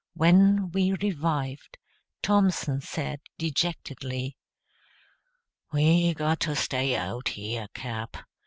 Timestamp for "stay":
6.55-6.95